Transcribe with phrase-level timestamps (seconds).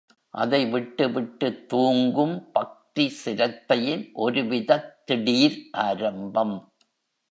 [0.33, 6.55] அது விட்டு விட்டுத் தூங்கும் பக்தி சிரத்தையின் ஒருவிதத் திடீர் ஆரம்பம்.